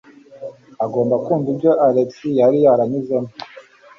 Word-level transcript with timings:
Agomba 0.85 1.15
kumva 1.23 1.47
ibyo 1.53 1.71
Alex 1.87 2.11
yari 2.39 2.57
yaranyuzemo. 2.65 3.31